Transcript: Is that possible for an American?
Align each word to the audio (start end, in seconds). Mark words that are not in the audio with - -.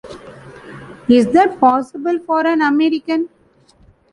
Is 1.07 1.27
that 1.31 1.59
possible 1.59 2.17
for 2.17 2.47
an 2.47 2.63
American? 2.63 3.29